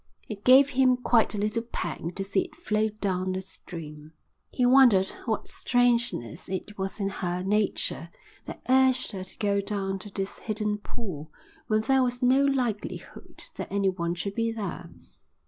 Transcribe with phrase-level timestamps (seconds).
[0.27, 4.13] It gave him quite a little pang to see it float down the stream.
[4.49, 8.09] He wondered what strangeness it was in her nature
[8.45, 11.31] that urged her to go down to this hidden pool
[11.67, 14.89] when there was no likelihood that anyone should be there.